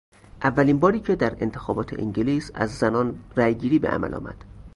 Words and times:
اولین 0.43 0.79
باری 0.79 0.99
که 0.99 1.15
در 1.15 1.35
انتخابات 1.39 1.99
انگلیس 1.99 2.51
از 2.53 2.77
زنان 2.77 3.19
رای 3.35 3.55
گیری 3.55 3.79
به 3.79 3.87
عمل 3.87 4.13
آمد 4.13 4.45